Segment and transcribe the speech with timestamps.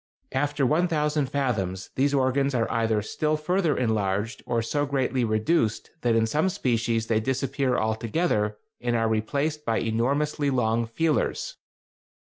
[0.31, 6.15] After 1000 fathoms these organs are either still further enlarged or so greatly reduced that
[6.15, 11.57] in some species they disappear altogether and are replaced by enormously long feelers.